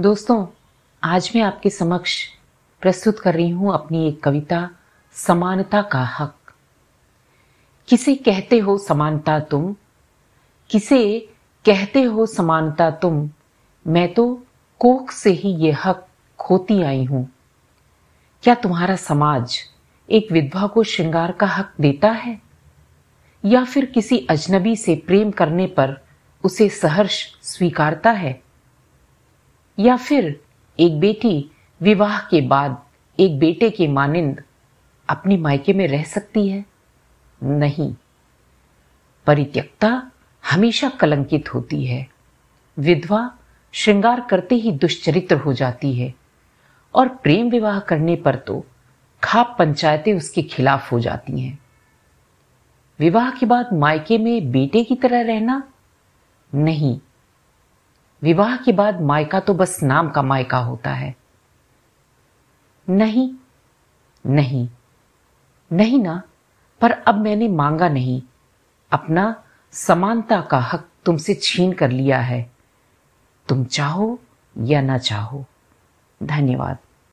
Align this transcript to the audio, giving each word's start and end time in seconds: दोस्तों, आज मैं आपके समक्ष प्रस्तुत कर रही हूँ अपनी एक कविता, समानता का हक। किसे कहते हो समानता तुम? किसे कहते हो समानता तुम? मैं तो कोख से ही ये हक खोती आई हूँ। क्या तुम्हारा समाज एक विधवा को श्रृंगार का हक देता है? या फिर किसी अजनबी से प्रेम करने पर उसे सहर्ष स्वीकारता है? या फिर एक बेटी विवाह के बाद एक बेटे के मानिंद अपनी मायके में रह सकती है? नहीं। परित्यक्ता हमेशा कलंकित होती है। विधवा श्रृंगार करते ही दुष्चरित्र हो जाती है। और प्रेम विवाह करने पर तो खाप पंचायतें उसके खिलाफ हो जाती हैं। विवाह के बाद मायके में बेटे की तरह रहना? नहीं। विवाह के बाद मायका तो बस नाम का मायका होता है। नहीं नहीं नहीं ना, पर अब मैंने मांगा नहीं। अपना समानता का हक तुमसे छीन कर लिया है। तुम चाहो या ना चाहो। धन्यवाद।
दोस्तों, 0.00 0.46
आज 1.04 1.32
मैं 1.34 1.42
आपके 1.42 1.70
समक्ष 1.70 2.26
प्रस्तुत 2.80 3.18
कर 3.18 3.34
रही 3.34 3.50
हूँ 3.50 3.74
अपनी 3.74 4.08
एक 4.08 4.22
कविता, 4.22 4.70
समानता 5.12 5.82
का 5.82 6.04
हक। 6.04 6.34
किसे 7.88 8.14
कहते 8.14 8.58
हो 8.58 8.78
समानता 8.78 9.40
तुम? 9.40 9.76
किसे 10.70 11.28
कहते 11.64 12.02
हो 12.02 12.26
समानता 12.26 12.90
तुम? 12.90 13.30
मैं 13.86 14.14
तो 14.14 14.46
कोख 14.78 15.10
से 15.10 15.30
ही 15.30 15.54
ये 15.54 15.72
हक 15.72 16.06
खोती 16.38 16.82
आई 16.82 17.04
हूँ। 17.04 17.32
क्या 18.42 18.54
तुम्हारा 18.54 18.96
समाज 18.96 19.58
एक 20.10 20.32
विधवा 20.32 20.66
को 20.66 20.82
श्रृंगार 20.82 21.32
का 21.32 21.46
हक 21.46 21.72
देता 21.80 22.10
है? 22.10 22.42
या 23.44 23.64
फिर 23.64 23.84
किसी 23.84 24.26
अजनबी 24.30 24.76
से 24.76 25.02
प्रेम 25.06 25.30
करने 25.30 25.66
पर 25.66 26.04
उसे 26.44 26.68
सहर्ष 26.68 27.26
स्वीकारता 27.42 28.10
है? 28.10 28.43
या 29.78 29.96
फिर 29.96 30.40
एक 30.80 31.00
बेटी 31.00 31.50
विवाह 31.82 32.20
के 32.20 32.40
बाद 32.40 32.82
एक 33.20 33.38
बेटे 33.38 33.70
के 33.70 33.88
मानिंद 33.88 34.42
अपनी 35.08 35.36
मायके 35.36 35.72
में 35.72 35.88
रह 35.88 36.02
सकती 36.02 36.48
है? 36.48 36.64
नहीं। 37.42 37.94
परित्यक्ता 39.26 40.10
हमेशा 40.50 40.88
कलंकित 40.88 41.54
होती 41.54 41.86
है। 41.86 42.08
विधवा 42.78 43.38
श्रृंगार 43.72 44.20
करते 44.20 44.54
ही 44.54 44.72
दुष्चरित्र 44.72 45.36
हो 45.36 45.52
जाती 45.52 45.94
है। 45.94 46.14
और 46.94 47.08
प्रेम 47.08 47.50
विवाह 47.50 47.80
करने 47.80 48.16
पर 48.16 48.36
तो 48.36 48.66
खाप 49.24 49.56
पंचायतें 49.58 50.14
उसके 50.14 50.42
खिलाफ 50.42 50.92
हो 50.92 51.00
जाती 51.00 51.40
हैं। 51.40 51.58
विवाह 52.98 53.30
के 53.30 53.46
बाद 53.46 53.72
मायके 53.72 54.18
में 54.18 54.50
बेटे 54.50 54.84
की 54.84 54.94
तरह 54.94 55.22
रहना? 55.22 55.68
नहीं। 56.54 57.00
विवाह 58.24 58.56
के 58.56 58.72
बाद 58.72 59.00
मायका 59.00 59.40
तो 59.40 59.54
बस 59.54 59.82
नाम 59.82 60.10
का 60.10 60.22
मायका 60.22 60.58
होता 60.58 60.90
है। 60.90 61.14
नहीं 62.88 63.34
नहीं 64.26 64.68
नहीं 65.72 66.02
ना, 66.02 66.22
पर 66.80 66.90
अब 66.90 67.14
मैंने 67.14 67.48
मांगा 67.48 67.88
नहीं। 67.88 68.22
अपना 68.92 69.44
समानता 69.72 70.40
का 70.40 70.58
हक 70.58 70.88
तुमसे 71.04 71.34
छीन 71.34 71.72
कर 71.72 71.90
लिया 71.90 72.18
है। 72.18 72.50
तुम 73.48 73.64
चाहो 73.64 74.18
या 74.58 74.80
ना 74.80 74.98
चाहो। 74.98 75.44
धन्यवाद। 76.22 76.78